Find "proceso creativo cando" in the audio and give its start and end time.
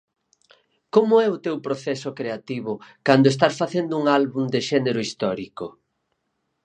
1.65-3.25